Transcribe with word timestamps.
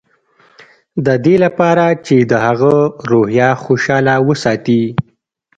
د 1.05 1.07
دې 1.25 1.35
لپاره 1.45 1.85
چې 2.05 2.17
د 2.31 2.33
هغه 2.45 2.73
روحيه 3.11 3.49
خوشحاله 3.63 4.15
وساتي. 4.27 4.83